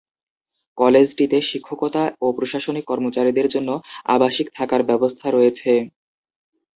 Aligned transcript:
কলেজটিতে 0.77 1.37
শিক্ষকতা 1.49 2.03
ও 2.21 2.37
প্রশাসনিক 2.37 2.85
কর্মচারীদের 2.87 3.47
জন্য 3.53 3.69
আবাসিক 4.15 4.47
থাকার 4.57 4.81
ব্যবস্থা 4.89 5.27
রয়েছে। 5.29 5.71